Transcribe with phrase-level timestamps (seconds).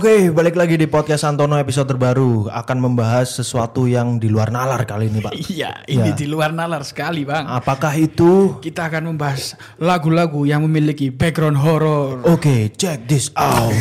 [0.00, 4.88] Oke, balik lagi di podcast Antono episode terbaru akan membahas sesuatu yang di luar nalar
[4.88, 5.36] kali ini, Pak.
[5.52, 7.44] Iya, ini di luar nalar sekali, Bang.
[7.44, 8.56] Apakah itu?
[8.64, 12.24] Kita akan membahas lagu-lagu yang memiliki background horror.
[12.24, 13.76] Oke, check this out.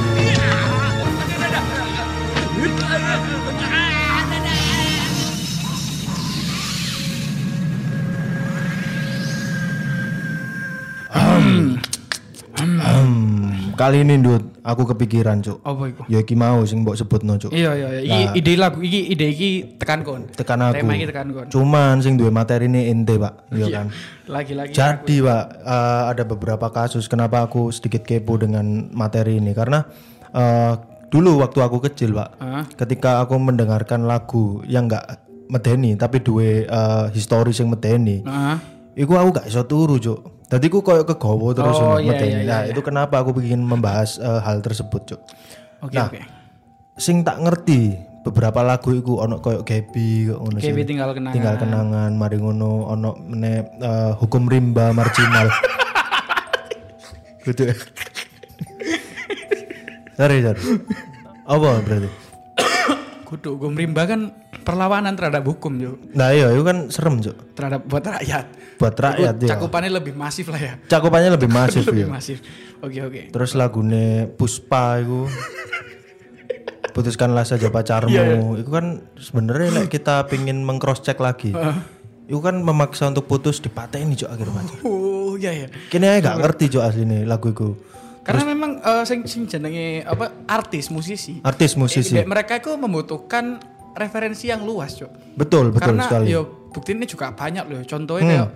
[13.78, 15.62] kali ini Dut, aku kepikiran, Cuk.
[15.62, 16.02] Apa itu?
[16.10, 17.54] Ya iki mau sing mbok sebutno, Cuk.
[17.54, 18.02] Iya, iya, iya.
[18.02, 20.26] Iki ide lagu, iki ide iki tekan kon.
[20.34, 20.82] Tekan aku.
[20.82, 21.46] Tema iki tekan kon.
[21.46, 23.54] Cuman sing duwe materi ini ente, Pak.
[23.54, 23.86] Iya kan?
[24.26, 24.74] Lagi-lagi.
[24.74, 29.86] Jadi Pak, eh, ada beberapa kasus kenapa aku sedikit kepo dengan materi ini karena
[30.34, 30.74] eh,
[31.08, 32.64] dulu waktu aku kecil Pak, Hah?
[32.76, 38.77] ketika aku mendengarkan lagu yang enggak medeni tapi duwe eh, historis yang medeni, Heeh.
[38.98, 40.42] Iku aku gak iso turu, Cuk.
[40.48, 42.42] Tadi ku koyo kegowo terus Oh, iya, medeni.
[42.42, 45.20] iya, Nah, itu kenapa aku ingin membahas eh, hal tersebut, Cuk.
[45.80, 46.20] Oke, Nah, oke.
[46.98, 47.94] Sing tak ngerti
[48.26, 51.32] beberapa lagu iku ono koyo Gaby kok ngono tinggal kenangan.
[51.32, 55.46] Tinggal kenangan, mari ngono ono meneh eh, hukum rimba marginal.
[57.46, 57.74] gitu ya.
[60.18, 60.60] Sorry, sorry.
[61.46, 62.10] Apa berarti?
[63.24, 64.34] Kudu hukum rimba kan
[64.68, 65.96] perlawanan terhadap hukum, yo.
[66.12, 67.56] Nah iya, itu kan serem, Cuk.
[67.56, 68.46] Terhadap buat rakyat.
[68.76, 69.48] Buat rakyat ya.
[69.56, 70.74] Cakupannya lebih masif lah ya.
[70.84, 72.08] Cakupannya lebih masif lebih ya.
[72.12, 72.44] masif.
[72.84, 73.22] Oke, oke.
[73.32, 75.24] Terus lagune Puspa itu
[76.94, 78.12] putuskanlah saja pacarmu.
[78.12, 81.56] Iya, Itu kan sebenarnya like, kita pingin mengcross check lagi.
[82.28, 84.78] Itu kan memaksa untuk putus dipateni Cuk akhir pacar.
[84.84, 85.68] Oh, iya ya.
[85.88, 87.72] Kini aja gak ngerti Cuk asli lagu itu.
[88.20, 91.40] Karena memang eh, sing sing jenenge apa artis musisi.
[91.40, 92.12] Artis musisi.
[92.12, 93.56] Eh, mereka itu membutuhkan
[93.98, 95.10] referensi yang luas, Cuk.
[95.34, 96.26] Betul, betul Karena sekali.
[96.26, 96.34] Hmm.
[96.34, 97.82] yo bukti ini juga banyak loh.
[97.82, 98.48] Contohnya kayak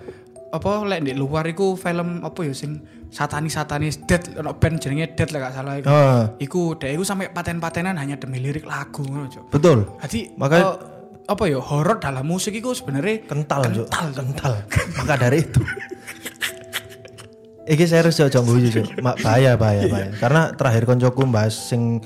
[0.53, 2.77] apa lek di luar iku film apa ya sing
[3.09, 5.87] satanis satanis dead ono band jenenge dead lah gak salah iku.
[5.87, 9.49] Ah, Iku deh iku sampai paten-patenan hanya demi lirik lagu ngono, Cuk.
[9.49, 9.85] betul.
[10.01, 10.77] Jadi Makanya- eh,
[11.23, 13.87] apa ya horor dalam musik itu sebenarnya Kental, kental, Cuk.
[14.13, 14.53] Kental.
[14.95, 15.61] Maka dari itu.
[17.63, 18.99] Iki serius Cuk, Cuk, guyu, Cuk.
[18.99, 20.11] Mak bahaya, bahaya, bahaya.
[20.19, 22.03] Karena terakhir koncoku bahas sing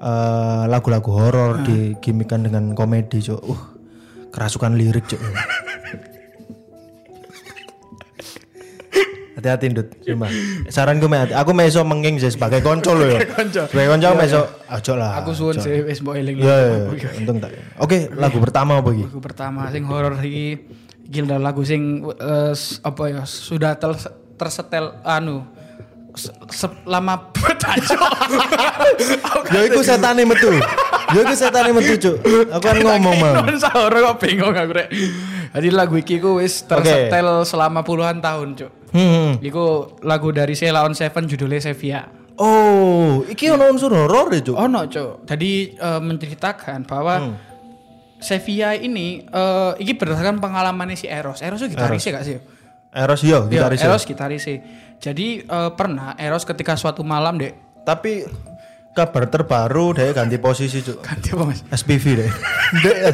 [0.00, 3.40] eh, lagu-lagu horor digimikan dengan komedi, Cuk.
[3.44, 3.60] Uh,
[4.32, 5.20] kerasukan lirik, Cuk.
[9.36, 10.32] Hati-hati Ndut, sumpah.
[10.72, 13.20] Saran gue aku meso menging sih sebagai konco loh ya.
[13.68, 15.20] Sebagai konco meso aja lah.
[15.20, 16.40] Aku suwun sih wis mbok eling.
[16.40, 17.10] Iya, iya, iya.
[17.20, 17.52] untung tak.
[17.76, 19.04] Oke, lagu pertama apa iki?
[19.04, 20.64] Lagu pertama sing horor iki
[21.12, 25.44] gila lagu sing eh, apa ya sudah tel- tersetel anu
[26.50, 28.00] selama bertajuk.
[29.52, 30.50] Ya iku setane metu.
[31.12, 32.16] Ya iku setane metu, Cuk.
[32.56, 33.32] Aku kan ngomong mau.
[33.44, 34.88] Non horor kok bingung aku rek.
[35.54, 38.72] Jadi lagu iki ku wis tersetel selama puluhan tahun, Cuk.
[38.96, 39.38] Hmm.
[39.38, 42.08] Iku lagu dari Sheila on Seven judulnya Sevilla.
[42.36, 44.56] Oh, iki ono unsur horor ya, Cuk.
[44.56, 45.24] Oh no, Cuk.
[45.24, 47.34] Jadi eh, menceritakan bahwa Hmm.
[48.16, 51.44] Sevilla ini eh iki berdasarkan pengalamannya si Eros.
[51.44, 52.40] Eros itu gitarisnya gak sih?
[52.96, 53.78] Eros yo, Iya, gitaris.
[53.78, 53.86] yo.
[53.86, 54.56] Eros gitarisnya.
[54.96, 57.52] Jadi eh, pernah Eros ketika suatu malam dek
[57.84, 58.24] Tapi
[58.90, 61.04] kabar terbaru dia ganti posisi, Cuk.
[61.04, 61.60] ganti apa mas?
[61.70, 62.30] SPV deh.
[62.80, 63.12] Dia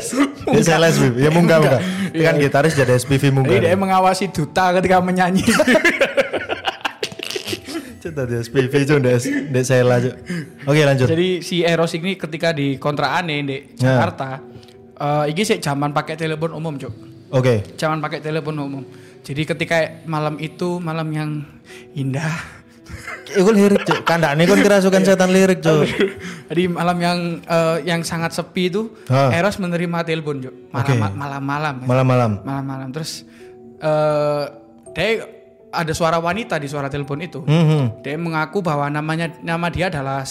[0.63, 1.19] salah SPV.
[1.19, 1.83] Ya munggah munggah.
[2.09, 3.59] Dia kan gitaris jadi SPV munggah.
[3.59, 5.43] Dia mengawasi duta ketika menyanyi.
[7.99, 9.25] Cuk tadi SPV Cuk, DS.
[9.49, 10.15] DS Sela, Cuk.
[10.67, 11.07] Oke, lanjut.
[11.07, 13.95] Jadi si Eros ini ketika di kontraane di Ya.
[13.95, 14.43] Jakarta,
[14.95, 16.91] eh iki sih zaman pakai telepon umum cuk.
[17.31, 17.63] Oke.
[17.75, 18.83] Zaman pakai telepon umum.
[19.23, 21.31] Jadi ketika malam itu malam yang
[21.95, 22.63] indah.
[23.33, 24.05] Iku lirik, Cuk.
[24.05, 25.89] Kandane kon kerasukan setan lirik, Cuk.
[26.53, 29.33] Jadi malam yang eh, yang sangat sepi itu Ha.
[29.33, 30.55] Eros menerima telepon cuk.
[30.75, 30.93] Oke.
[30.99, 31.75] Malam malam-malam.
[31.89, 32.33] Malam-malam.
[32.45, 33.25] Malam-malam terus
[33.81, 34.45] eh
[34.93, 35.25] dia
[35.73, 37.41] ada suara wanita di suara telepon itu.
[37.49, 38.05] Hmm.
[38.05, 40.29] Dia mengaku bahwa namanya nama dia adalah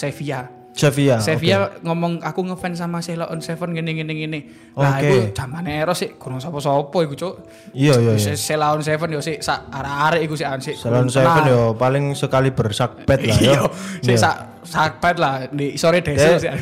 [0.72, 1.20] Sevilla.
[1.20, 1.68] Sevilla.
[1.68, 4.40] Sevilla ngomong aku ngefans sama Sheila on Seven gini gini gini.
[4.72, 5.04] Nah, Oke.
[5.04, 7.34] itu zamane Eros sih kurang sapa-sapa iku, Cuk.
[7.76, 8.32] Iya, iya, iya.
[8.32, 10.76] Sheila on Seven yo sik sak arek-arek iku sik an sik.
[10.80, 13.52] Salon kurang Seven yo paling sekali bersakpet lah yo.
[13.52, 13.60] Iya,
[14.00, 16.56] sik sak sakpet lah di sore desel sik.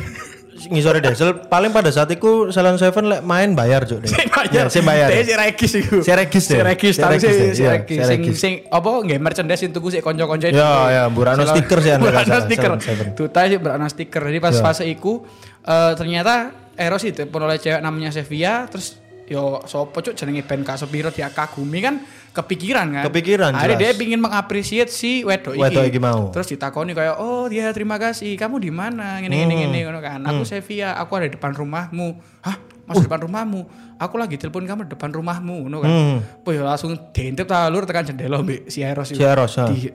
[0.69, 4.09] Ngisore Desel paling pada saat itu Salon Seven lek main bayar cuk deh.
[4.11, 4.65] Ya, bayar.
[4.69, 5.07] sik bayar.
[5.09, 5.95] Dia sik regis iku.
[6.05, 7.27] Si regis Si regis Si tapi si
[7.57, 11.81] iya, regis si sing sing apa nggih merchandise itu sik kanca-kanca Ya, ya, Burano stiker
[11.81, 12.71] sih, anda Burano stiker.
[13.17, 14.21] Duta sih Burano stiker.
[14.21, 14.61] Jadi pas Ya.
[14.61, 15.25] fase iku
[15.63, 19.00] eh, ternyata Eros itu pun oleh cewek namanya Sevilla terus
[19.31, 22.03] yo sopo cuk jenenge band Kasepiro dia kagumi kan
[22.35, 23.03] kepikiran kan.
[23.07, 25.63] Kepikiran, Akhirnya dia pingin mengapresiasi si wedok iki.
[25.63, 26.27] Wedok iki mau.
[26.31, 28.35] Terus ditakoni kayak, "Oh, dia terima kasih.
[28.35, 29.47] Kamu di mana?" Gini Hmm.
[29.47, 30.19] gini gini ngono kan.
[30.23, 32.07] Aku Sevilla, aku ada di depan rumahmu.
[32.43, 32.57] Hah?
[32.81, 33.61] masuk depan rumahmu.
[33.95, 35.87] Aku lagi telepon kamu depan rumahmu, ngono kan.
[35.87, 36.17] Hmm.
[36.43, 39.71] Wih, langsung diintip ta lur tekan jendela mbek si Eros Si Eros, ha.
[39.71, 39.87] Di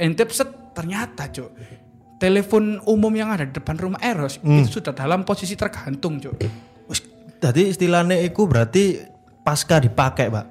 [0.00, 1.52] intip set ternyata, Cuk.
[2.16, 4.64] Telepon umum yang ada di depan rumah Eros Hmm.
[4.64, 6.34] itu sudah dalam posisi tergantung, Cuk.
[7.38, 8.98] Jadi istilahnya itu berarti
[9.40, 10.46] pasca dipakai, Pak.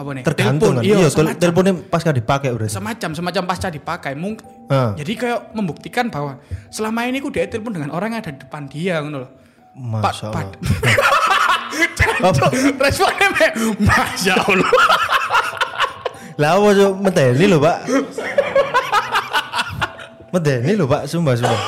[0.00, 0.22] Apa nih?
[0.24, 0.82] Tergantung kan.
[0.82, 2.72] Iya, semacam, teleponnya pasca dipakai berarti.
[2.72, 4.12] semacam semacam pasca dipakai.
[4.16, 4.94] Mungkin Ah.
[4.94, 6.38] jadi kayak membuktikan bahwa
[6.70, 9.30] selama ini ku dia telepon dengan orang yang ada di depan dia ngono loh.
[9.74, 10.54] Masya Allah.
[12.80, 14.70] Responnya kayak Masya Allah.
[16.38, 17.78] Lah apa cok medeni lho, Pak.
[20.32, 21.60] medeni lho, Pak, sumpah sumpah.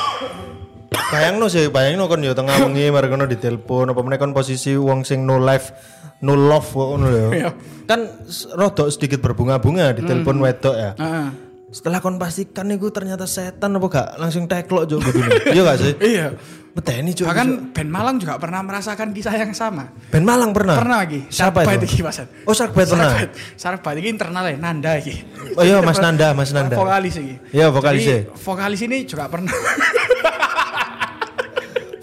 [0.93, 5.05] Bayangno sih, bayangno kon yo tengah wengi mari kono ditelepon apa meneh kon posisi wong
[5.05, 5.73] sing no life,
[6.21, 7.25] no love kok ngono lho.
[7.33, 7.49] Iya.
[7.89, 8.09] Kan
[8.57, 10.91] rodok sedikit berbunga-bunga ditelepon wedok ya.
[10.97, 11.27] Heeh.
[11.73, 15.29] Setelah kon pastikan itu ternyata setan apa gak langsung teklok cok begini.
[15.57, 15.93] Iya gak sih?
[16.13, 16.27] Iya.
[16.73, 17.25] Medeni cok.
[17.29, 19.89] Bahkan Ben Malang juga pernah merasakan kisah yang sama.
[20.13, 20.77] Ben Malang pernah.
[20.77, 21.25] Pernah lagi.
[21.33, 21.85] Siapa itu?
[21.85, 22.21] iki, Mas.
[22.45, 23.25] Oh, Sarbat pernah.
[23.57, 25.17] Sarbat iki internal ya, Nanda iki.
[25.57, 26.77] Oh iya Mas Nanda, Mas Nanda.
[26.77, 27.41] Vokalis iki.
[27.53, 28.19] Iya, vokalis Jadi, ya.
[28.37, 29.53] vokalis ini juga pernah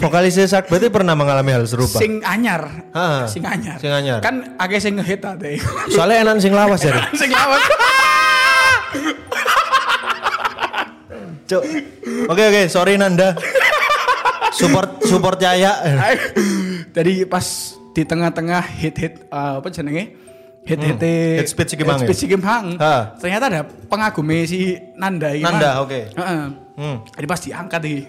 [0.01, 2.01] Vokalisnya Sak berarti pernah mengalami hal serupa.
[2.01, 2.89] sing anyar.
[2.97, 3.77] Ha, Sing anyar.
[3.77, 4.19] sing anyar.
[4.25, 5.21] Kan agak sing ngehit.
[5.93, 6.97] Soalnya enak sing lawas ya.
[7.21, 7.61] sing lawan.
[11.45, 11.63] Cuk.
[12.31, 13.35] Oke oke, sorry Nanda.
[14.55, 15.73] Support support Yaya.
[16.91, 17.45] Jadi pas
[17.91, 20.05] di tengah-tengah hit-hit eh, apa jenenge?
[20.61, 22.05] Hmm, hit speech iki mang ya?
[22.05, 22.77] hit speech iki mang.
[22.77, 23.17] Ha.
[23.17, 25.43] Ternyata ada pengagumi si Nanda ini.
[25.43, 26.13] Nanda, oke.
[26.15, 26.43] Heeh.
[26.77, 26.97] Hmm.
[27.17, 28.01] Jadi pas diangkat iki.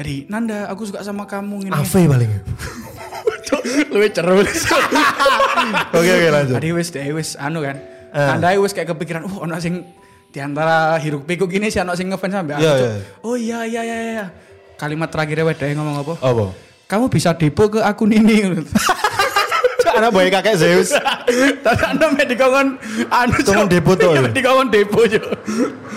[0.00, 1.76] Jadi Nanda, aku suka sama kamu ngene.
[1.76, 2.32] Ave paling.
[3.44, 3.60] Cuk,
[3.92, 4.40] Luwe ceru.
[5.92, 6.56] Oke oke lanjut.
[6.56, 7.76] Tadi wis deh wis anu kan.
[8.08, 8.16] Eh.
[8.16, 9.84] Nanda wis kayak kepikiran, oh ono sing
[10.32, 12.64] di antara hiruk pikuk gini sih ono sing ngefans sampe aku.
[12.64, 12.80] Iya, Cuk.
[12.80, 12.96] iya.
[13.20, 14.26] Oh iya iya iya iya.
[14.80, 16.14] Kalimat terakhirnya wedake ngomong apa?
[16.24, 16.44] Apa?
[16.88, 18.40] Kamu bisa depo ke akun ini.
[19.90, 20.92] Anak boy kakek Zeus.
[21.60, 24.20] Tapi anda mek dikongkon anu Dikongkon depo tuh, ya?
[24.28, 25.22] Dikongkon depo yo.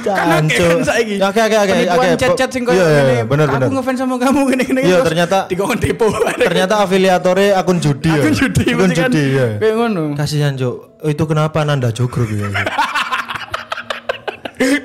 [0.02, 0.68] Kan akeh Jancuk.
[0.68, 1.16] kan saiki.
[1.20, 2.08] Oke, oke, oke, oke.
[2.18, 3.16] chat-chat sing koyo Iya, iya, ngene.
[3.26, 3.68] bener, bener.
[3.68, 4.82] Aku ngefans sama kamu gini gini.
[4.84, 6.06] Iya, ternyata- dikongkon depo.
[6.36, 8.20] Ternyata afiliatornya akun judi ya.
[8.20, 9.48] akun judi Akun kan judi ya.
[9.58, 10.04] Kayak ngono.
[10.16, 10.76] Kasihan Cuk.
[11.04, 12.48] Oh, itu kenapa Nanda jogrok ya?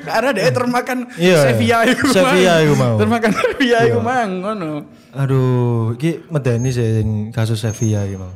[0.09, 2.07] Karena dia termakan Iya, Sevilla iku.
[2.11, 2.65] Sevilla mang.
[2.65, 2.89] iku mau.
[2.89, 2.99] Iya.
[2.99, 4.71] Termakan Sevilla iku mang ngono.
[5.15, 8.33] Aduh, iki medeni sih sing kasus Sevilla iki mau.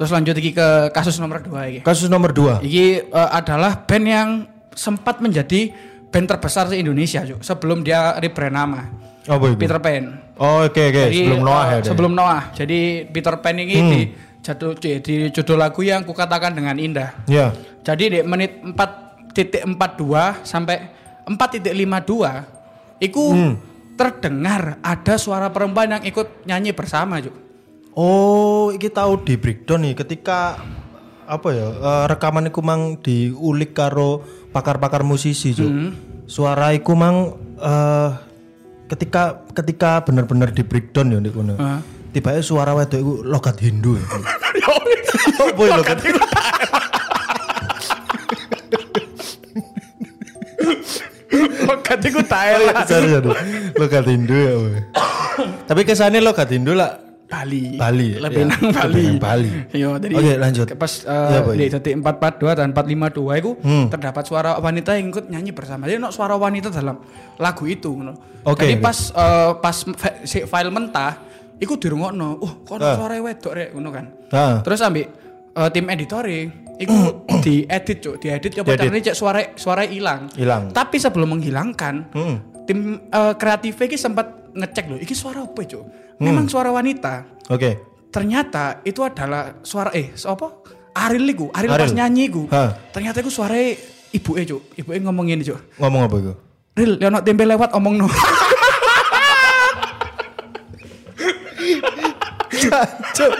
[0.00, 1.80] Terus lanjut iki ke kasus nomor 2 iki.
[1.84, 2.56] Kasus nomor dua.
[2.64, 4.28] Iki eh, adalah band yang
[4.72, 5.76] sempat menjadi
[6.08, 7.44] band terbesar di Indonesia, Cuk.
[7.44, 8.80] Sebelum dia rebrand nama.
[9.28, 9.60] Apa itu?
[9.60, 10.16] Peter Pan.
[10.40, 11.82] Oh, oke oke, Jadi, sebelum Noah eh, ya.
[11.92, 12.42] Sebelum Noah.
[12.56, 12.80] Jadi
[13.12, 13.90] Peter Pan ini Hmm.
[13.92, 14.00] di
[14.40, 17.12] judul di judul lagu yang kukatakan dengan indah.
[17.28, 17.52] Ya.
[17.84, 20.88] Jadi di menit 4.42 sampai
[21.28, 22.48] 4.52
[23.04, 23.60] itu Hmm.
[24.00, 27.49] terdengar ada suara perempuan yang ikut nyanyi bersama, Cuk.
[27.98, 30.62] Oh, iki tahu di breakdown nih ketika
[31.30, 34.22] apa ya eh, rekaman iku mang diulik karo
[34.54, 35.66] pakar-pakar musisi Cuk.
[35.66, 35.90] Hmm.
[36.30, 38.10] Suara iku mang eh,
[38.90, 41.54] ketika ketika bener-bener di breakdown ya nih kono.
[41.58, 41.80] Heeh.
[42.10, 43.98] Tiba suara wedok iku logat Hindu.
[43.98, 44.06] ya.
[45.38, 45.98] Oh, boy, logat.
[51.66, 52.86] Logat iku Thailand.
[53.78, 54.54] Logat Hindu ya.
[55.70, 57.78] Tapi kesannya logat Hindu lah Bali.
[57.78, 58.50] Bali, Lebih ya.
[58.50, 58.90] nang Bali.
[58.92, 59.50] Lebih Bali.
[59.70, 60.66] Iya, jadi Oke, lanjut.
[60.74, 61.54] Pas uh, Boy.
[61.54, 63.86] di detik 442 dan 452 itu Hmm.
[63.86, 65.86] terdapat suara wanita yang ikut nyanyi bersama.
[65.86, 66.98] Jadi ono suara wanita dalam
[67.36, 68.42] lagu itu ngono.
[68.42, 68.82] Oke, Jadi oke.
[68.82, 69.76] pas uh, pas
[70.24, 71.22] si file mentah
[71.56, 72.28] iku dirungokno.
[72.36, 72.98] Oh, kok Ah.
[72.98, 74.04] suara wedok rek ngono kan.
[74.28, 74.58] Ah.
[74.60, 75.06] Terus ambil
[75.52, 76.38] uh, tim editore
[76.76, 76.96] iku
[77.44, 78.80] diedit cuk, diedit coba Diedit.
[78.82, 80.26] caranya cek suara suara hilang.
[80.32, 80.72] Hilang.
[80.72, 82.36] Tapi sebelum menghilangkan, Hmm.
[82.64, 85.84] tim uh, kreatif iki sempat ngecek loh, iki suara apa cuk?
[86.18, 86.24] Hmm.
[86.26, 87.24] Memang suara wanita.
[87.50, 87.78] Oke.
[88.10, 90.46] Ternyata itu adalah suara eh apa?
[90.90, 91.86] Aril iku, Aril, Ariel.
[91.86, 92.50] pas nyanyi iku.
[92.90, 93.54] Ternyata iku suara
[94.10, 95.58] ibu e cuk, ibu e ngomong ngene cuk.
[95.78, 96.32] Ngomong apa itu?
[96.74, 98.08] Ril, ya ono tempe lewat omong no.
[103.16, 103.32] Cuk.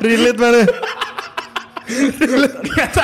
[0.00, 0.62] Relate mana?
[1.86, 3.02] Ternyata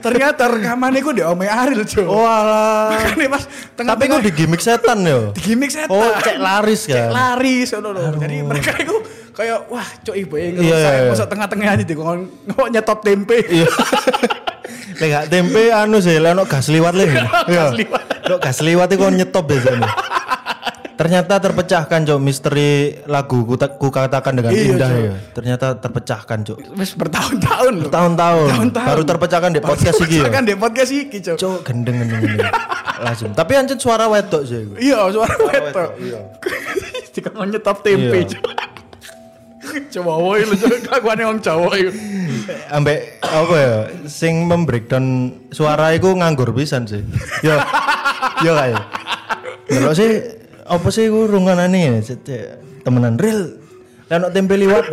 [0.00, 2.08] ternyata rekaman iku di ome Aril cuk.
[2.08, 2.96] Oh alah.
[2.96, 3.42] Makanya pas
[3.76, 5.20] tengah Tapi kok di gimmick setan yo.
[5.36, 5.92] di gimmick setan.
[5.92, 7.10] Oh, cek laris Cek kan.
[7.12, 8.02] laris ngono lho.
[8.16, 8.96] Jadi mereka itu
[9.36, 11.10] kayak wah cuk ibu Iya, iya, ngerusak iya.
[11.12, 13.38] masuk tengah-tengah aja di ngomong nyetop tempe.
[13.48, 13.68] Iya.
[15.00, 17.10] Lek tempe anu sih, lek gas liwat lek.
[17.48, 18.04] Gas liwat.
[18.28, 19.88] Lek gas liwat itu nyetop biasanya.
[21.02, 22.70] Ternyata terpecahkan cok misteri
[23.04, 25.02] lagu ku, ku katakan dengan Iya, indah Cok.
[25.02, 25.14] ya.
[25.34, 26.58] Ternyata terpecahkan cok.
[26.78, 27.90] Wis bertahun-tahun loh.
[27.90, 28.86] Tahun-tahun Tahun-tahun.
[28.86, 30.30] baru terpecahkan di podcast iki ya.
[30.30, 31.18] Kan di podcast iki.
[31.18, 32.52] Cok gendeng gendeng gendeng.
[33.02, 33.34] Lazim.
[33.34, 34.62] Tapi ancet suara wedok sih.
[34.78, 35.90] Iya, suara wedok.
[35.98, 36.20] Iya.
[37.14, 38.22] Jika mau nyetop tempe.
[38.22, 38.38] Iya.
[39.88, 40.54] Jawa woi lu
[40.84, 41.90] kelakuane wong Jawa iku.
[42.68, 45.06] ambek apa ya sing membreakdown
[45.48, 47.00] suara iku nganggur pisan sih
[47.40, 47.54] yo
[48.42, 48.82] yo kayak
[49.64, 50.12] terus sih
[50.72, 52.24] apa sih iku runganane cek,
[52.80, 53.60] temenan real
[54.08, 54.88] lan tempe liwat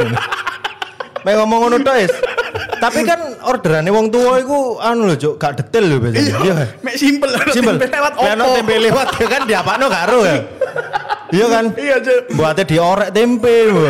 [1.19, 2.15] Mek ngomong ngono tok Is.
[2.79, 6.31] Tapi kan orderane wong tua iku anu lho, Cuk, gak detail lho biasanya.
[6.39, 6.55] Iya.
[6.79, 7.75] Mek simpel Simpel.
[7.75, 8.55] lewat Nek opo.
[8.55, 10.37] tempe liwat ya kan diapakno karo ya.
[11.29, 11.65] Iya kan?
[11.75, 12.39] Iya, Cuk.
[12.39, 13.85] Buatnya diorek tempe, Bu.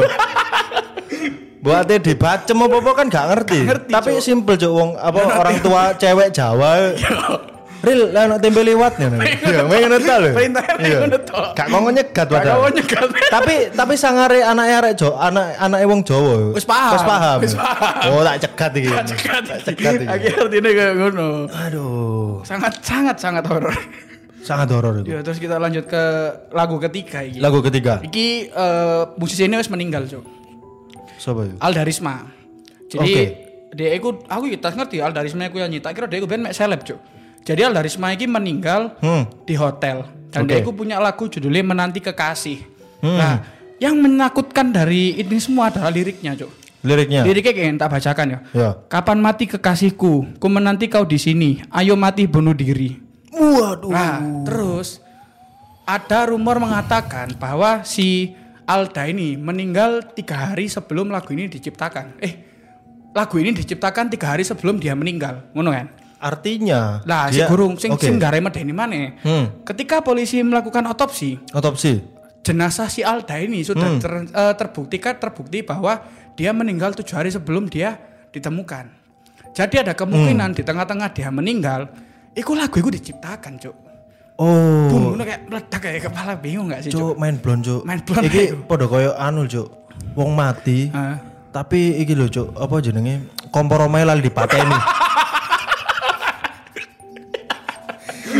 [1.62, 3.60] Buatnya dibacem apa-apa kan gak ngerti.
[3.69, 6.98] ngerti, Tapi simpel Cuk wong apa orang tua cewek Jawa.
[7.79, 9.17] Real lah ono tempe liwat ngono.
[9.24, 10.29] Iya, mek ngono ta lho.
[10.36, 10.98] Perintahnya mek Iya.
[11.00, 11.48] ngono tok.
[11.55, 12.57] Gak ngomong nyegat Gak padahal.
[12.59, 13.07] kau nyegat.
[13.31, 16.36] tapi tapi sangare anake arek Jo, anak anake wong Jawa.
[16.51, 16.91] Wis paham.
[16.91, 17.38] Wis paham.
[17.39, 18.12] Wis paham.
[18.12, 18.89] Oh, tak cegat iki.
[18.91, 19.41] Cekat.
[19.48, 20.07] Tak cegat iki.
[20.12, 21.27] Akhirnya artinya kayak ngono.
[21.48, 23.71] Aduh, Sangat sangat sangat horor.
[24.39, 25.12] sangat horor itu.
[25.12, 26.03] Ya, terus kita lanjut ke
[26.51, 27.39] lagu ketiga iki.
[27.39, 28.00] Lagu ketiga.
[28.01, 30.24] Iki eh, musisi ini wis meninggal, Cuk.
[31.15, 31.55] Siapa itu?
[31.59, 32.27] Alda Risma.
[32.88, 33.24] Jadi Oke.
[33.71, 36.51] dia iku aku tak ngerti Alda Risma iku yang tak kira dia iku ben mek
[36.51, 37.00] seleb, Cuk.
[37.43, 39.25] Jadi Alda Risma iki meninggal Hmm.
[39.43, 40.50] di hotel dan Oke.
[40.53, 42.60] dia iku punya lagu judulnya Menanti Kekasih.
[43.01, 43.17] Hmm.
[43.17, 43.36] Nah,
[43.79, 46.51] yang menakutkan dari ini semua adalah liriknya, Cuk.
[46.84, 47.27] Liriknya.
[47.27, 48.39] Liriknya kayak tak bacakan ya.
[48.55, 48.69] Ya.
[48.88, 50.39] Kapan mati kekasihku?
[50.39, 51.60] Ku menanti kau di sini.
[51.75, 52.96] Ayo mati bunuh diri.
[53.36, 53.91] Waduh.
[53.91, 54.15] Nah,
[54.48, 55.03] terus
[55.84, 58.31] ada rumor mengatakan bahwa si
[58.63, 62.15] Alda ini meninggal tiga hari sebelum lagu ini diciptakan.
[62.22, 62.34] Eh,
[63.12, 65.88] lagu ini diciptakan tiga hari sebelum dia meninggal, ngono kan?
[66.19, 68.03] Artinya Lah, si gurung sing Oke.
[68.05, 69.15] sing gare medeni maneh.
[69.23, 69.63] Hmm.
[69.63, 71.95] Ketika polisi melakukan otopsi, Otopsi.
[72.43, 73.99] jenazah si Alda ini sudah Hmm.
[73.99, 76.03] ter, eh, terbuktikan terbukti bahwa
[76.35, 77.95] dia meninggal tujuh hari sebelum dia
[78.29, 78.91] ditemukan.
[79.49, 80.57] Jadi ada kemungkinan Hmm.
[80.57, 81.88] di tengah-tengah dia meninggal,
[82.31, 83.75] iku lagu itu diciptakan, cuk.
[84.39, 84.88] Oh.
[84.88, 87.15] Ngono kayak meledak kayak kepala bingung gak sih, Cuk, cuk?
[87.15, 87.83] main blon, Cuk.
[87.83, 89.67] Main blon Iki padha koyo anu, Cuk.
[90.15, 90.88] Wong mati.
[90.91, 91.19] Ah.
[91.51, 93.27] Tapi iki lho, Cuk, apa jenenge?
[93.51, 94.71] Kompor omahe lali dipateni.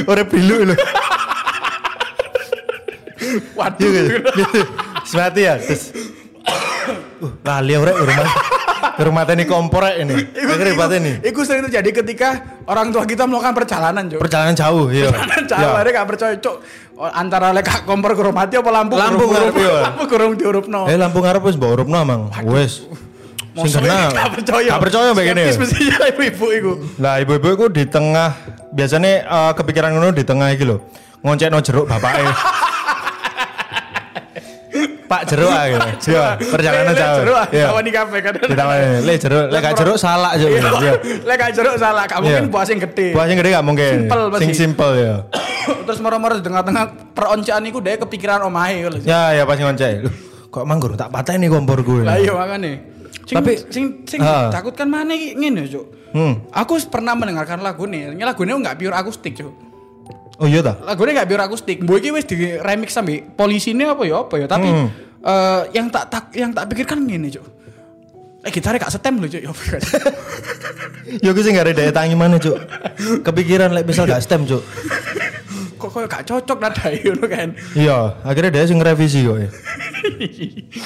[0.10, 0.76] Ora bilu lho.
[3.54, 3.86] Waduh.
[3.86, 4.60] Iya gitu.
[5.06, 5.94] Semati ya, terus.
[7.22, 8.28] Uh, lali ora rumah.
[9.00, 10.16] Rumah tani kompor rek ini.
[10.34, 11.12] Akhirnya pateni.
[11.24, 14.20] Iku sering terjadi ketika orang tua kita melakukan perjalanan, Cuk.
[14.20, 15.08] Perjalanan jauh, iya.
[15.48, 15.80] Jauh, Ya.
[15.80, 16.56] mereka gak percaya, Cuk.
[17.00, 19.76] Antara lek gak kompor kurung mati apa lampu Lampu ngarep, iya.
[19.88, 20.82] Lampu kurung diurupno.
[20.92, 22.22] Eh lampu ngarep wis mbok urupno mang.
[22.50, 22.84] Wis.
[23.50, 23.96] Sing Mosok kena.
[23.98, 24.70] ini Gak percaya.
[24.70, 25.42] Gak percaya mbek kene.
[25.44, 26.72] Skeptis mestinya ibu-ibu iku.
[26.98, 28.30] Lah ibu-ibu iku di tengah
[28.70, 30.78] biasanya eh, kepikiran ngono di tengah iki lho.
[31.20, 32.24] Ngoncekno jeruk bapake.
[35.10, 35.74] Pak jeruk ae.
[36.06, 37.18] Iya, perjalanan jauh.
[37.18, 37.66] jeruk, Iya.
[37.74, 38.34] tawani kafe kan.
[38.38, 40.46] Ditawani, le jeruk, lek gak jeruk salah aja.
[40.46, 40.62] Iya.
[40.70, 40.94] Iya.
[41.26, 42.54] Lek gak jeruk salah, gak mungkin Iya.
[42.54, 43.18] buah sing gede.
[43.18, 43.94] Buah sing gede gak mungkin.
[44.06, 44.44] Simpel pasti.
[44.46, 45.16] Sing simpel ya.
[45.90, 46.84] Terus moro-moro di tengah-tengah
[47.18, 49.02] peroncean iku dia kepikiran omahe lho.
[49.02, 50.06] Ya ya pas ngoncek.
[50.06, 50.14] Loh,
[50.46, 52.06] kok manggur tak pateni kompor gue.
[52.06, 52.99] Lah iya makane.
[53.30, 54.50] Sing, Tapi- sing sing Ah.
[54.50, 55.86] takutkan mana iki ngene, Cuk.
[56.18, 56.42] Hmm.
[56.50, 58.18] Aku pernah mendengarkan lagu nih.
[58.18, 59.54] Ini lagu ini nggak pure akustik, Cuk.
[60.42, 60.82] Oh iya ta?
[60.82, 61.78] Lagu ini nggak pure akustik.
[61.80, 64.50] Mbok iki wis di remix sampe polisi ini apa ya apa ya.
[64.50, 64.90] Tapi Hmm.
[65.22, 67.46] eh, yang tak tak yang tak pikirkan ngene, Cuk.
[68.40, 69.42] Eh gitarnya gak setem loh, Cuk.
[69.44, 69.62] Ya apa?
[71.22, 72.58] Yo gue sing gak ada daya tangi mana, Cuk.
[73.22, 74.66] Kepikiran lek misal gak stem, Cuk.
[75.80, 77.50] Kok koyo gak cocok nada ngono kan.
[77.72, 79.50] Iya, akhirnya dia sing revisi kok ya.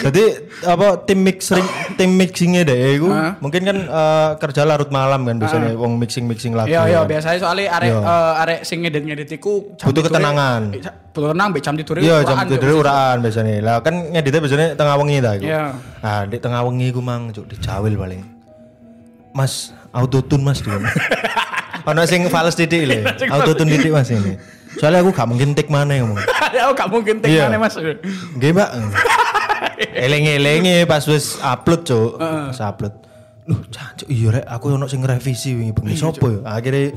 [0.06, 0.24] Jadi
[0.70, 1.66] apa tim mixing
[1.98, 3.38] tim mixingnya deh Hah?
[3.42, 6.70] mungkin kan eh, kerja larut malam kan biasanya wong mixing mixing lagu.
[6.70, 7.10] Iya, iya, kan.
[7.10, 8.00] biasanya soalnya arek Iya.
[8.06, 10.62] eh, arek sing ngedit-ngedit iku Butuh ketenangan.
[10.78, 10.82] Eh,
[11.14, 13.54] Butuh tenang, mbek jam tidur Iya jam tidur uraan biasanya.
[13.62, 15.46] Lah kan ngeditnya biasanya tengah wengi ta iku.
[15.50, 15.64] Iya.
[16.02, 18.22] Nah, di tengah wengi iku mang cuk dijawil paling.
[19.34, 20.78] Mas, autotune Mas dulu.
[21.90, 23.02] Ono sing fals titik lho.
[23.30, 24.38] Autotune titik Mas ini.
[24.84, 26.20] Soalnya aku gak mungkin tik mana ngomong.
[26.54, 27.48] Ya gak mungkin tek Iya.
[27.48, 27.80] maneh, Mas.
[27.80, 28.70] Nggih, Mbak.
[30.06, 32.20] Eleng-elenge pas wis upload, Cuk.
[32.20, 32.94] Pas upload.
[33.44, 36.40] Loh, cancuk iya rek, aku ono sing revisi wingi bengi sopo ya?
[36.48, 36.96] Akhirnya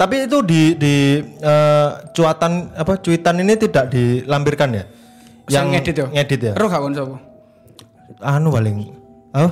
[0.00, 4.84] tapi itu di di eh, cuatan apa cuitan ini tidak dilampirkan ya?
[5.52, 6.06] Yang ngedit ya?
[6.08, 6.52] Ngedit ya?
[6.56, 7.16] Roh gak kon sapa?
[8.24, 8.96] Anu paling.
[9.36, 9.50] Oh.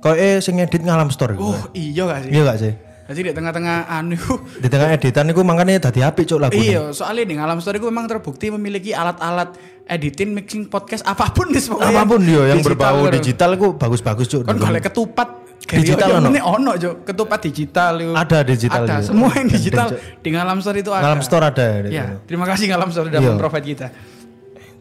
[0.00, 1.52] Kok eh sing ngedit ngalam store iku.
[1.52, 2.30] Oh, iya gak sih?
[2.32, 2.72] Iya gak sih?
[3.10, 4.14] Jadi di tengah-tengah anu
[4.62, 6.54] Di tengah editan iku makanya dadi apik cuk lagu.
[6.54, 9.58] Iya, soalnya di Ngalam Story gue memang terbukti memiliki alat-alat
[9.90, 11.90] editing, mixing podcast apa pun nih pokoknya.
[11.90, 14.46] Apa pun dia yang berbau digital iku bagus-bagus cuk.
[14.46, 16.28] Kan golek ketupat Digital ono?
[16.32, 16.90] Ini ono, Jo.
[17.04, 18.10] Ketupat digital itu.
[18.16, 19.06] Ada digital Ada, juga.
[19.06, 19.86] semua yang digital
[20.18, 21.02] di Ngalam Story itu ada.
[21.04, 21.78] Ngalam store ada ya.
[21.84, 23.30] di Ya, terima kasih Ngalam Story sudah Iya.
[23.34, 23.86] memprovide kita.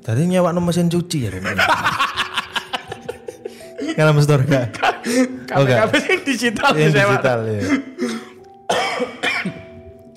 [0.01, 1.29] Tadi nyewa mesin cuci ya.
[3.99, 4.65] Ngalam store enggak?
[5.51, 5.77] Oh, enggak.
[5.83, 7.11] Kabeh yang digital disewa.
[7.19, 7.61] digital ya.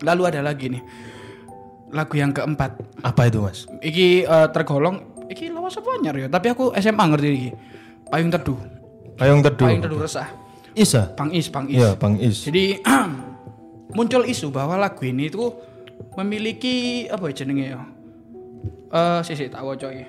[0.02, 0.82] Lalu ada lagi nih.
[1.92, 2.76] Lagu yang keempat.
[3.06, 3.64] Apa itu, Mas?
[3.80, 7.50] Iki eh, tergolong iki lawas apa anyar ya, tapi aku SMA ngerti iki.
[8.12, 8.59] Payung Teduh.
[9.16, 9.66] Payung Teduh.
[9.66, 10.28] Payung Teduh Resah.
[10.73, 11.12] Isa.
[11.16, 11.80] Bang Is, Bang Is.
[11.80, 12.44] Iya, Bang Is.
[12.44, 12.80] Jadi
[13.97, 15.52] muncul isu bahwa lagu ini itu
[16.16, 17.80] memiliki apa ya jenenge ya?
[18.92, 20.04] Eh, sisi tak waca iki.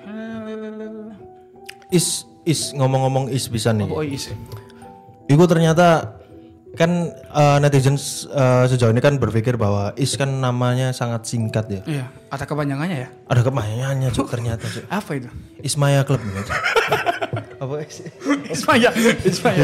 [1.92, 3.88] Is is ngomong-ngomong is bisa nih.
[3.88, 4.32] Apa is?
[5.24, 6.20] Iku ternyata
[6.74, 11.82] kan eh, netizen eh, sejauh ini kan berpikir bahwa is kan namanya sangat singkat ya.
[11.86, 13.08] Iya, ada kepanjangannya ya?
[13.26, 14.84] Ada kepanjangannya cuk ternyata cuk.
[14.86, 15.28] Apa itu?
[15.62, 16.42] Ismaya Club ya.
[17.54, 17.80] Apa?
[18.50, 18.90] Ismaya,
[19.24, 19.56] Ismaya.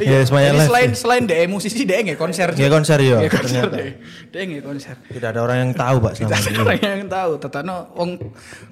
[0.00, 2.48] Iya, Ismaya Jadi selain selain DE musisi DE nggak konser.
[2.56, 3.76] Ya konser ya Nggak konser ternyata.
[3.76, 3.88] DE.
[4.32, 4.94] DE nggak konser.
[5.10, 8.10] Tidak ada orang yang tahu Pak Tidak ada orang yang tahu, tetano wong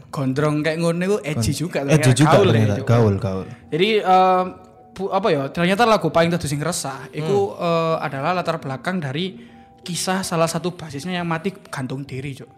[0.09, 1.85] gondrong kayak ngono itu edgy juga.
[1.85, 2.77] Edgy juga Gaul ya, ternyata.
[2.81, 2.87] Cuk.
[2.89, 3.47] Gaul, gaul.
[3.69, 4.70] Jadi bu-
[5.09, 5.43] apa ya?
[5.49, 7.63] Ternyata lagu paling teduh sing resah itu Hmm.
[7.63, 9.39] eh, adalah latar belakang dari
[9.81, 12.51] kisah salah satu basisnya yang mati gantung diri, Cuk.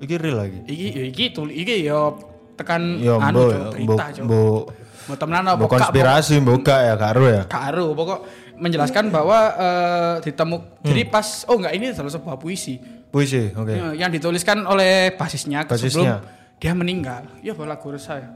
[0.00, 0.58] Iki real lagi.
[0.64, 2.16] Iki ya iki tul iki ya
[2.56, 4.62] tekan Ya anu ya, berita, mbok
[5.04, 7.42] Mbok temenan apa konspirasi gak ya karo ya.
[7.44, 8.18] Karo pokok
[8.56, 11.12] menjelaskan bahwa eh, ditemuk jadi Hmm.
[11.12, 12.80] pas oh enggak ini adalah sebuah puisi
[13.10, 13.74] Puisi, oke.
[13.74, 16.22] Ya, yang dituliskan oleh basisnya, Basisnya.
[16.22, 17.26] sebelum dia meninggal.
[17.42, 18.30] Ya lagu resah ya.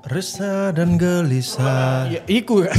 [0.00, 2.08] Resah dan gelisah.
[2.08, 2.72] Ya iku ya.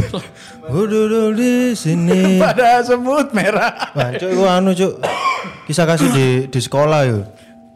[0.66, 2.38] Duduk di sini.
[2.44, 3.94] Pada semut merah.
[3.94, 4.98] Wah, cuk iku anu cuk.
[5.70, 7.24] Kisah kasih di di sekolah yuk.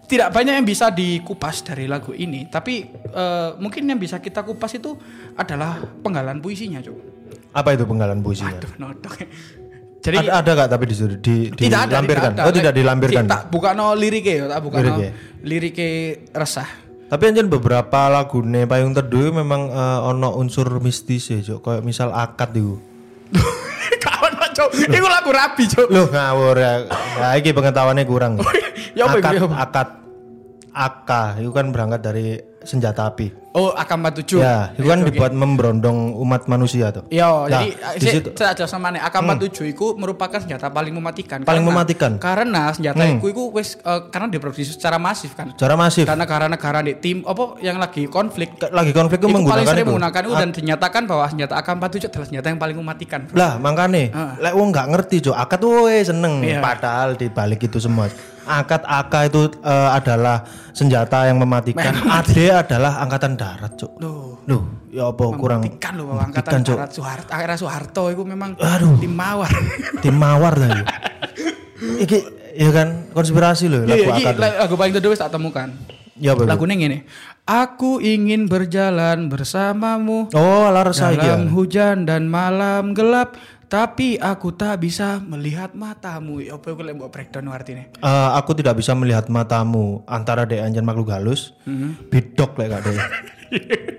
[0.06, 4.78] Tidak banyak yang bisa dikupas dari lagu ini, tapi eh, mungkin yang bisa kita kupas
[4.78, 4.94] itu
[5.34, 6.94] adalah penggalan puisinya, Cuk.
[7.58, 8.54] Apa itu penggalan puisinya?
[8.54, 9.26] Aduh, nodok.
[10.06, 12.30] Jadi ada ada gak tapi di di, di tidak ada, dilampirkan?
[12.30, 12.46] tidak ada.
[12.46, 13.24] Oh tidak dilampirkan.
[13.26, 14.98] Tak bukan no lirike tak bukan no
[15.42, 15.90] lirike
[16.30, 16.70] resah.
[17.06, 21.62] Tapi anjen beberapa lagu Payung Teduh memang eh, ono unsur mistis ya, Cuk.
[21.62, 22.82] Kayak misal akad itu.
[24.06, 24.70] Kawan Cuk.
[24.90, 25.88] Iku lagu rabi, Cuk.
[25.94, 26.74] Loh ngawur ya.
[27.22, 28.34] Nah, iki pengetahuannya kurang.
[28.96, 29.56] Ya apa akad, ya apa?
[29.60, 29.90] akad
[30.72, 31.10] AK
[31.44, 33.46] itu kan berangkat dari senjata api.
[33.52, 34.36] Oh, AK-47.
[34.36, 37.08] Ya, itu kan dibuat memberondong umat manusia tuh.
[37.08, 40.92] Yo, Nah, jadi di saya situ- saya aja sama nih AK-47 itu merupakan senjata paling
[40.92, 41.40] mematikan.
[41.40, 42.12] Paling Karena- mematikan.
[42.20, 43.16] Karena senjata Hmm.
[43.16, 45.56] itu itu wis eh, karena diproduksi secara masif kan.
[45.56, 46.04] Secara masif.
[46.04, 49.80] Dan negara-negara di tim apa yang lagi konflik Lagi konflik itu itu paling menggunakan sering
[49.80, 49.88] itu.
[49.88, 53.20] menggunakan itu dan dinyatakan bahwa senjata AK-47 adalah senjata yang paling mematikan.
[53.24, 53.36] bro.
[53.36, 54.04] Lah makanya,
[54.38, 55.74] lek wong nggak ngerti cok, akad tuh
[56.04, 56.44] seneng.
[56.44, 56.60] Iya.
[56.60, 58.12] Padahal di balik itu semua,
[58.46, 61.92] akad AK itu eh, adalah senjata yang mematikan.
[61.92, 63.92] AD adalah angkatan darat cok.
[63.98, 66.76] Loh, Loh, ya apa kurang mematikan loh angkatan Cuk.
[66.78, 68.96] darat Soeharto, akhirnya Soeharto itu memang Aduh.
[68.98, 69.52] tim mawar.
[70.00, 70.82] tim mawar tadi.
[71.76, 72.18] Iki
[72.56, 74.36] ya kan konspirasi loh lagu Iya, iki akad.
[74.40, 75.70] lagu paling wis tak temukan.
[76.16, 76.48] Ya itu?
[76.48, 76.98] Lagunya gini.
[77.44, 84.78] Aku ingin berjalan bersamamu Oh, alar saya dalam hujan dan malam gelap, tapi aku tak
[84.80, 86.40] bisa melihat matamu.
[86.40, 87.86] Ya apa iku lek mbok breakdown artinya?
[87.90, 92.10] Eh, aku tidak bisa melihat matamu antara dek anjen makhluk halus, Mhm.
[92.10, 92.98] bidok lek gak dek.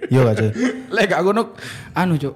[0.08, 0.50] Yo gak sih?
[0.88, 1.54] Lek gak ngono
[1.92, 2.34] anu, Cuk.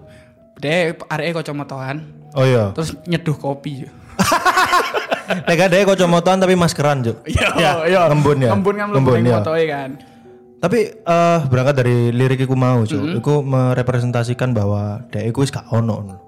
[0.59, 1.97] Dek areke kacamataan,
[2.35, 2.75] Oh iya.
[2.75, 3.87] terus nyeduh kopi.
[3.87, 3.93] Cuk.
[5.47, 7.23] Lek gak dek kocomotoan tapi maskeran juk.
[7.25, 8.01] Iya, iya.
[8.11, 8.51] Ngembun ya.
[8.51, 9.39] Ngembun kan Ngembun, ya.
[9.39, 9.91] motoe kan.
[10.61, 12.99] Tapi eh berangkat dari lirik iku mau, Cuk.
[12.99, 13.19] Mm-hmm.
[13.23, 16.19] Iku merepresentasikan bahwa dek iku wis gak ono.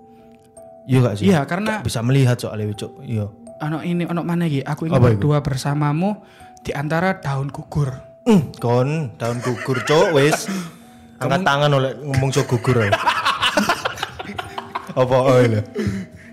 [0.87, 1.25] Iya gak sih?
[1.31, 3.03] Iya, karena Bisa melihat soalnya, Cuk.
[3.07, 3.27] Iya.
[3.63, 4.59] ano ini ono mana iki?
[4.67, 6.19] Aku ingin berdua bersamamu
[6.67, 7.95] di antara daun gugur.
[8.27, 10.51] Hmm, kon daun gugur, Cuk, wis.
[11.23, 12.91] Angkat tangan oleh ngomong cuk gugur.
[14.93, 15.63] Apa oh iya.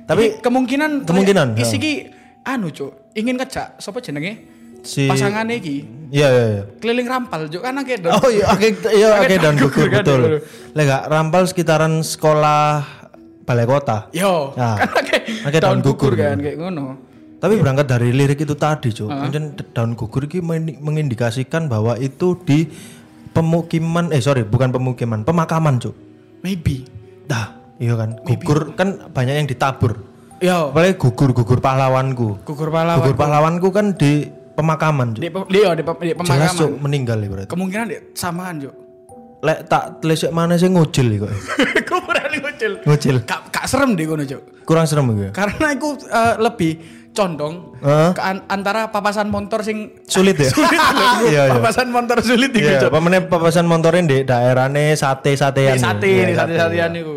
[0.10, 1.94] Tapi kemungkinan Kemungkinan, isi ki
[2.42, 4.42] anu cuk ingin ngejak sapa jenenge
[4.82, 5.78] Si pasangannya iki
[6.10, 6.64] Iya, iya, iya.
[6.82, 8.02] keliling rampal cuk kan akeh.
[8.10, 10.42] Oh iya, oke, iya, oke dan gugur kan, betul.
[10.74, 12.99] Lek gak rampal sekitaran sekolah
[13.50, 13.98] balai kota.
[14.14, 14.78] Yo, Ya.
[14.80, 16.86] kan akeh Akeh daun gugur gugur, kan kayak ngono.
[17.40, 19.10] Tapi berangkat dari lirik itu tadi, Cuk.
[19.10, 22.70] Kemudian daun gugur ini men- mengindikasikan bahwa itu di
[23.32, 25.96] pemukiman eh sorry, bukan pemukiman, pemakaman, Cuk.
[26.40, 26.86] Maybe.
[27.26, 28.22] Dah, iya kan.
[28.22, 30.04] Gugur kan banyak yang ditabur.
[30.40, 32.44] Yo, Apalagi gugur-gugur pahlawanku.
[32.44, 33.02] gugur pahlawan.
[33.02, 35.22] Gugur pahlawanku kan di pemakaman, Cuk.
[35.24, 36.54] Di, di, yo, di, di Jelas, pemakaman.
[36.54, 37.50] Cuk, meninggal ya berarti.
[37.50, 38.76] Kemungkinan di, samaan cuk.
[39.40, 41.32] Lek tak telesek mana sih ngucil kok.
[41.90, 42.72] Kuburan ngucil.
[42.84, 43.16] Ngucil.
[43.24, 44.42] Kak, kak serem deh ngono cuk.
[44.68, 45.32] Kurang serem gue.
[45.32, 46.72] Karena itu eh, lebih
[47.10, 47.74] condong
[48.14, 50.52] ke an- antara papasan motor sing Sulit ya?
[50.54, 50.76] sulit.
[51.26, 51.54] Iya, iya.
[51.56, 52.90] papasan motor sulit iku Iya, cuk.
[52.92, 55.76] apa meneh papasan motorin di daerahnya sate-satean.
[55.76, 57.16] Di sate, di sate-satean itu.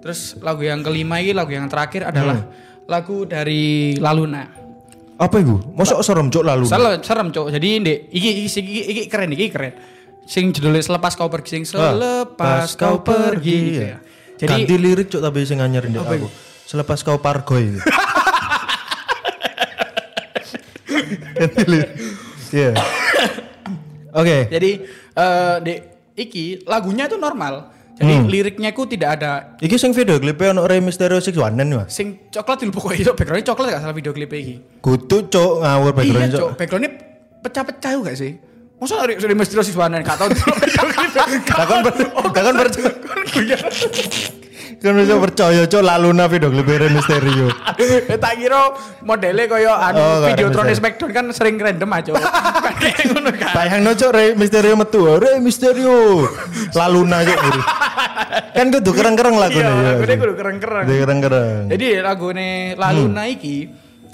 [0.00, 2.40] Terus lagu yang kelima ini, lagu yang terakhir adalah
[2.84, 4.44] lagu dari Laluna.
[5.14, 5.60] Apa itu?
[5.72, 6.64] Mosok serem cuk lalu.
[6.64, 7.52] Salah serem cok.
[7.52, 9.72] Jadi ndek iki iki, iki, iki, iki keren iki keren.
[10.24, 13.98] Sing judulnya selepas kau pergi sing selepas kau pergi gitu ya.
[14.34, 16.28] Jadi ganti lirik cuk tapi sing anyar ndek aku.
[16.64, 17.76] Selepas kau pargoy.
[21.36, 21.90] ganti lirik.
[22.50, 22.70] Iya.
[24.14, 24.46] Oke.
[24.46, 24.70] jadi
[25.12, 25.78] eh dek
[26.14, 27.70] iki lagunya itu normal.
[27.94, 28.26] Jadi Hmm.
[28.26, 31.30] liriknya ku tidak ada Iki sing video klipnya ono Rey Mysterio 61
[31.70, 31.94] Mas.
[31.94, 34.58] sing coklat dulu pokoknya itu backgroundnya coklat gak salah video klip iki.
[34.82, 36.48] Kudu cok ngawur Iya background cok.
[36.58, 36.90] backgroundnya
[37.38, 38.34] pecah-pecah juga sih.
[38.84, 40.36] Masa dari dari Misteri Siswana gak klip.
[41.48, 41.92] Takon ber
[42.28, 42.68] takon ber
[43.34, 43.56] Iya.
[44.76, 46.52] kan bisa percaya cok laluna video
[46.92, 47.48] Mysterio.
[47.80, 48.68] Eh, tak kira
[49.00, 50.76] modelnya kaya anu Oh, video ada Tron misalnya.
[50.76, 52.12] Smackdown kan sering random aja.
[52.12, 53.52] Kan kayak ngono kan.
[53.56, 55.00] Bayang cok Rey Mysterio metu.
[55.16, 56.28] Rey Mysterio.
[56.76, 57.38] Laluna cok.
[58.52, 59.72] kan kudu kereng-kereng Iya, lagunya.
[59.72, 60.84] lagunya kudu keren-keren.
[60.84, 61.62] Kudu kereng-kereng.
[61.72, 63.56] Jadi lagune Laluna iki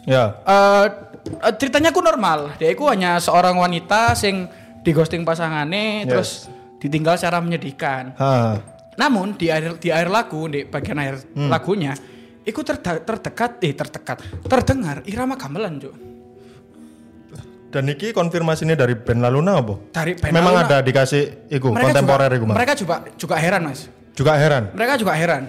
[0.06, 0.38] Ya.
[0.40, 0.86] eh
[1.42, 2.54] eh, ceritanya ku normal.
[2.56, 4.46] Dia ku hanya seorang wanita sing
[4.80, 6.48] di ghosting pasangane terus
[6.80, 8.16] ditinggal secara menyedihkan.
[8.16, 8.56] Ha.
[8.96, 11.92] Namun di akhir di akhir lagu di bagian akhir lagunya
[12.44, 15.94] iku terda- terdekat eh terdekat terdengar irama gamelan, Cuk.
[17.70, 19.74] Dan iki konfirmasinya dari band Laluna apa?
[19.94, 20.66] Dari band Memang Laluna.
[20.66, 22.56] ada dikasih iku kontemporer juga, iku Mas.
[22.58, 23.80] Mereka juga juga heran, Mas.
[24.10, 24.74] Juga heran.
[24.74, 25.42] Mereka juga heran.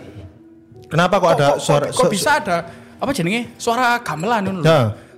[0.85, 2.57] Kenapa kok, ada kok, suara kok, kok bisa ada
[3.01, 4.69] apa jenenge suara gamelan ngono lho.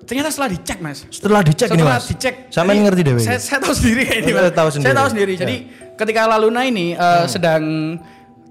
[0.04, 0.06] Ya.
[0.06, 1.00] Ternyata setelah dicek, Mas.
[1.08, 2.06] setelah dicek ini setelah Mas?
[2.06, 3.14] dicek Sampean jadi ngerti deh.
[3.18, 4.52] saya, saya tahu sendiri ini Mas.
[4.52, 4.94] tahu saya sendiri.
[4.94, 5.56] tahu sendiri jadi
[5.96, 7.26] ketika Laluna ini uh, Hmm.
[7.26, 7.64] sedang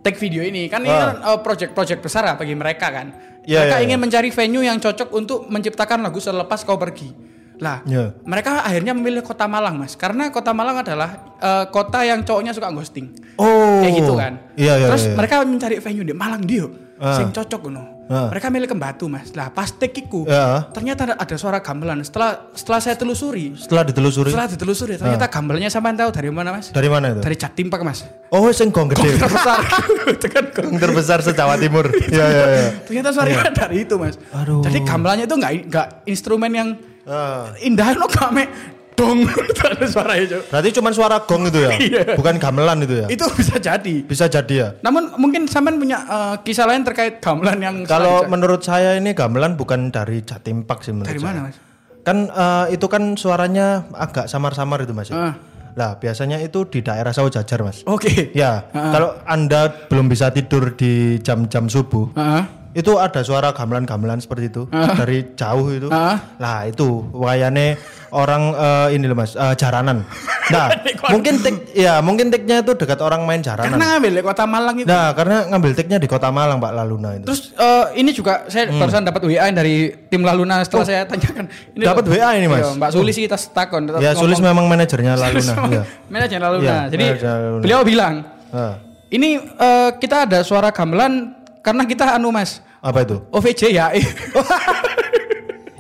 [0.01, 1.13] take video ini kan ini Ah.
[1.13, 3.13] kan uh, project-project besar lah bagi mereka kan
[3.43, 4.03] Iya, mereka iya, ingin iya.
[4.03, 7.11] mencari venue yang cocok untuk menciptakan lagu selepas kau pergi
[7.59, 8.17] lah Iya.
[8.25, 12.71] mereka akhirnya memilih kota Malang mas karena kota Malang adalah uh, kota yang cowoknya suka
[12.71, 13.79] ghosting Oh.
[13.79, 14.87] kayak gitu kan Iya iya.
[14.89, 15.15] terus iya.
[15.15, 16.65] mereka mencari venue di Malang dia
[16.97, 17.13] Ah.
[17.13, 17.83] sing cocok ngono
[18.29, 20.69] Mereka milih ke Batu mas lah pas take iku Ya.
[20.69, 25.95] ternyata ada, suara gamelan setelah setelah saya telusuri Setelah ditelusuri setelah ditelusuri ternyata gamelannya sampean
[25.95, 27.21] tahu dari mana mas dari mana itu?
[27.21, 29.17] dari Jatim Pak mas Oh, sing gong gede.
[29.17, 29.61] terbesar
[30.33, 30.73] kan gong.
[30.77, 31.89] Terbesar se Jawa Timur.
[32.13, 32.69] Iya iya iya.
[32.83, 34.61] ternyata suaranya dari itu mas Aduh.
[34.61, 36.69] jadi gamelannya itu nggak nggak instrumen yang
[37.03, 37.51] Ah.
[37.59, 38.47] indah lo gak me
[38.93, 40.43] dong itu ada suaranya Cok.
[40.49, 41.71] Berarti cuma suara gong itu ya?
[41.75, 42.03] Iya.
[42.15, 43.07] Bukan gamelan itu ya?
[43.09, 44.69] itu bisa jadi Bisa jadi ya?
[44.81, 49.55] namun mungkin sampean punya eh, kisah lain terkait gamelan yang Kalau menurut saya ini gamelan
[49.55, 51.29] bukan dari Jatim Pak sih menurut dari saya.
[51.29, 51.57] mana mas
[52.03, 55.07] Kan eh, itu kan suaranya agak samar-samar itu Mas.
[55.07, 55.17] ya?
[55.23, 55.35] Ah.
[55.73, 57.81] Lah, biasanya itu di daerah Sawo Jajar, Mas.
[57.83, 62.43] oke Ya, kalau Anda belum bisa tidur di jam-jam subuh, Heeh.
[62.73, 65.89] Itu ada suara gamelan-gamelan seperti itu dari jauh itu.
[66.35, 67.77] Lah, itu wayane
[68.11, 70.05] orang eh, ini loh Mas, eh, jaranan.
[70.49, 70.69] Nah,
[71.13, 73.73] mungkin tik ya, mungkin tiknya itu dekat orang main jaranan.
[73.73, 77.11] karena ngambil dari kota Malang itu Nah, karena ngambil tiknya di Kota Malang, Pak Laluna
[77.15, 77.25] itu.
[77.25, 78.79] Terus eh, ini juga saya Hmm.
[78.79, 79.75] barusan dapat WA dari
[80.07, 81.45] tim Laluna setelah saya tanyakan.
[81.73, 81.89] Ini Oh.
[81.89, 82.05] Dapat.
[82.07, 82.61] WA ini, Mas?
[82.63, 83.83] Iya, Mbak Sulis kita takon.
[83.97, 85.53] ya, Sulis memang manajernya Laluna.
[85.71, 85.83] Iya.
[86.09, 86.65] Manajer Laluna.
[86.65, 87.63] Iya, Jadi manajer Laluna.
[87.63, 88.15] beliau bilang,
[88.53, 88.75] Ah,
[89.09, 92.61] ini eh, kita ada suara gamelan karena kita anu Mas.
[92.79, 93.23] apa itu?
[93.31, 93.87] OVJ ya.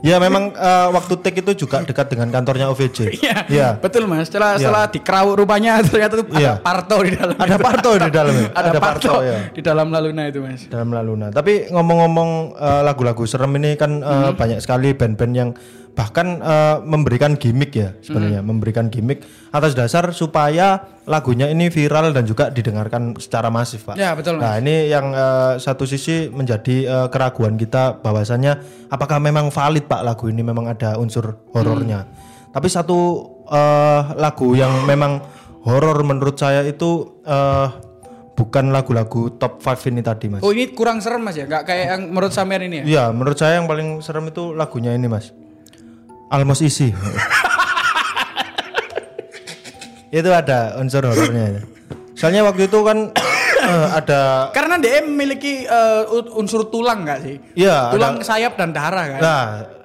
[0.02, 3.22] Ya memang eh, waktu take itu juga dekat dengan kantornya OVJ.
[3.22, 3.36] Iya.
[3.46, 3.68] Iya.
[3.78, 4.26] Betul Mas.
[4.26, 4.66] Setelah Iya.
[4.66, 6.58] setelah dikerau rupanya ternyata tuh Iya.
[6.58, 7.36] ada parto di dalam.
[7.38, 8.48] Ada parto di dalamnya.
[8.58, 9.38] ada, Ada parto, parto, ya.
[9.54, 10.66] di dalam Laluna itu Mas.
[10.66, 11.30] dalam Laluna.
[11.30, 14.34] Tapi ngomong-ngomong eh, lagu-lagu serem ini kan eh, Hmm.
[14.34, 15.50] banyak sekali band-band yang
[15.92, 18.48] bahkan eh, memberikan gimmick ya sebenarnya, Hmm.
[18.48, 24.00] memberikan gimmick atas dasar supaya lagunya ini viral dan juga didengarkan secara masif, Pak.
[24.00, 24.42] Ya, betul, Mas.
[24.42, 30.00] Nah, ini yang eh, satu sisi menjadi eh, keraguan kita bahwasannya apakah memang valid Pak
[30.00, 32.08] lagu ini memang ada unsur horornya.
[32.08, 32.56] Hmm.
[32.56, 32.98] Tapi satu
[33.52, 35.20] eh, lagu yang memang
[35.62, 37.68] horor menurut saya itu eh,
[38.32, 40.40] bukan lagu-lagu top 5 ini tadi, Mas.
[40.40, 41.44] Oh ini kurang serem Mas ya?
[41.44, 42.84] Gak kayak yang menurut Samer ini ya?
[42.88, 45.36] Iya, menurut saya yang paling serem itu lagunya ini, Mas.
[46.32, 46.88] Almost isi.
[50.08, 51.64] itu ada unsur horornya.
[52.12, 53.12] Soalnya waktu itu kan
[53.58, 55.64] eh, ada Karena dia memiliki
[56.08, 57.36] un- unsur tulang nggak sih?
[57.54, 59.20] Iya, tulang sayap dan darah kan?
[59.20, 59.42] nah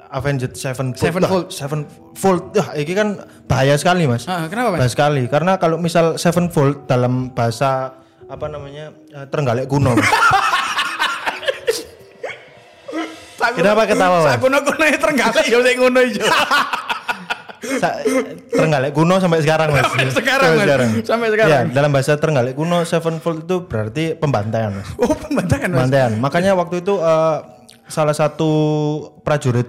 [0.07, 1.03] Avenged Sevenfold.
[1.03, 1.45] Sevenfold.
[1.45, 2.43] Lah, Sevenfold.
[2.55, 3.07] Wah, ini kan
[3.43, 4.23] bahaya sekali, Mas.
[4.23, 4.79] Ah, kenapa mas?
[4.79, 7.91] Bahaya sekali karena kalau misal Sevenfold dalam bahasa
[8.23, 8.95] apa namanya?
[9.09, 9.91] eh, Terenggalek kuno.
[9.93, 10.07] Mas.
[13.55, 14.17] Kenapa ketawa?
[14.25, 15.99] Sak kuno-kuno itu terenggalek ya saya ngono.
[17.57, 17.99] Sa-
[18.53, 19.89] Terenggalek kuno sampai sekarang mas.
[20.13, 21.03] sekarang, Mas.
[21.03, 21.51] Sampai sekarang.
[21.51, 24.87] Ya, dalam bahasa Terenggalek kuno Sevenfold itu berarti pembantaian mas.
[25.01, 25.77] Oh pembantaian mas.
[25.89, 26.11] Pembantaian.
[26.21, 27.37] Makanya waktu itu eh,
[27.89, 28.49] salah satu
[29.25, 29.67] prajurit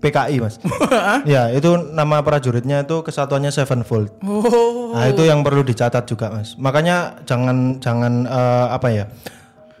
[0.00, 0.56] PKI mas.
[1.32, 4.18] ya itu nama prajuritnya itu kesatuannya Sevenfold.
[4.24, 4.96] Oh.
[4.96, 6.56] Nah itu yang perlu dicatat juga mas.
[6.56, 9.04] Makanya jangan jangan eh, apa ya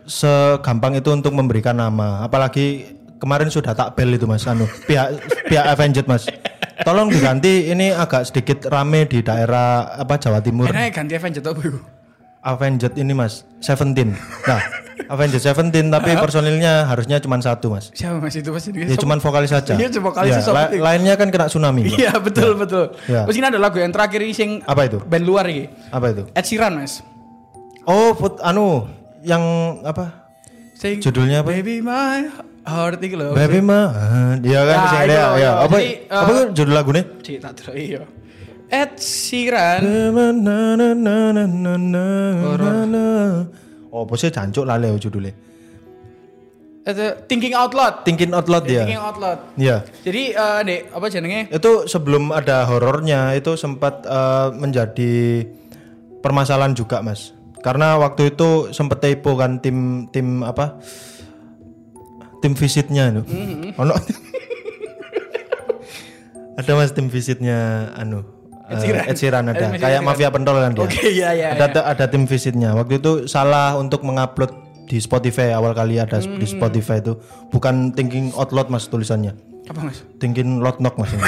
[0.04, 2.24] segampang itu untuk memberikan nama.
[2.24, 4.46] Apalagi kemarin sudah tak bel itu mas.
[4.46, 6.26] Anu pihak pihak Avenged mas.
[6.78, 10.70] Tolong diganti ini agak sedikit rame di daerah apa Jawa Timur.
[10.70, 11.80] Enaknya ganti Avenged apa iku?
[12.38, 14.14] Avenged ini mas, Seventeen.
[14.46, 14.62] Nah,
[15.10, 17.90] Avenged Seventeen tapi personilnya harusnya cuma satu mas.
[17.90, 18.78] Siapa mas itu mas itu?
[18.78, 19.74] Ya cuman vokalis saja.
[19.74, 21.90] Iya, cuma vokalis Ya, la- lainnya kan kena tsunami.
[21.90, 22.94] Iya betul betul.
[23.10, 23.26] Ya.
[23.26, 25.02] Terus ini ada lagu yang terakhir ini sing Apa itu?
[25.02, 25.66] band luar ini.
[25.90, 26.30] Apa itu?
[26.30, 27.02] Ed Sheeran mas.
[27.82, 28.86] Oh, put, anu
[29.26, 29.42] yang
[29.82, 30.30] apa?
[30.78, 31.50] Sing Judulnya apa?
[31.50, 32.30] Baby my
[32.68, 33.32] heart iki lho.
[33.32, 33.80] Baby ma.
[34.38, 35.24] Dia kan Nah, sing dia, ya.
[35.34, 35.50] itu.
[35.64, 37.02] Apa Jadi, eh, apa itu judul lagunya?
[37.24, 38.02] Cik tak delok iya.
[38.68, 39.80] Ed Sheeran.
[43.88, 45.32] Oh, apa sih jancuk lali aku judulnya.
[46.88, 47.94] Itu Thinking Out Loud.
[48.04, 48.84] Thinking Out Loud ya.
[48.84, 49.40] Thinking Out Loud.
[49.60, 49.76] Iya.
[50.04, 51.40] Jadi eh Dek, apa jenenge?
[51.52, 55.44] Itu sebelum ada horornya itu sempat eh, menjadi
[56.24, 57.36] permasalahan juga, Mas.
[57.60, 60.80] Karena waktu itu sempat typo kan tim tim apa?
[62.38, 63.22] Tim visitnya itu.
[63.26, 63.80] Mm-hmm.
[63.82, 63.94] Ono.
[66.58, 68.26] ada Mas tim visitnya anu
[68.68, 69.04] Ed eh, Sheeran.
[69.08, 69.66] Ed Sheeran ada.
[69.72, 69.80] Ed.
[69.80, 70.84] Kayak mafia pentol kan dia.
[70.84, 71.48] Oke, iya iya.
[71.56, 71.82] ada iya.
[71.88, 72.76] ada tim visitnya.
[72.76, 76.40] Waktu itu salah untuk mengupload di Spotify awal kali ada Hmm.
[76.40, 77.20] di Spotify itu
[77.52, 79.36] bukan thinking out loud mas tulisannya
[79.68, 80.00] Apa Mas?
[80.16, 81.12] thinking loud knock mas